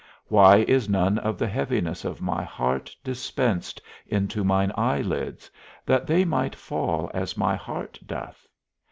[0.29, 5.51] Why is none of the heaviness of my heart dispensed into mine eye lids,
[5.85, 8.47] that they might fall as my heart doth?